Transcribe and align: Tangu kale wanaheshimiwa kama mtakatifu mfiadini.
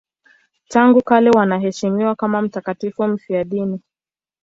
Tangu 0.67 1.01
kale 1.01 1.29
wanaheshimiwa 1.31 2.15
kama 2.15 2.41
mtakatifu 2.41 3.07
mfiadini. 3.07 3.81